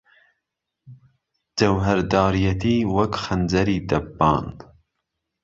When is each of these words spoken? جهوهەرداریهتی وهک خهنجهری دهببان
جهوهەرداریهتی 1.57 2.77
وهک 2.93 3.13
خهنجهری 3.23 3.77
دهببان 3.89 4.45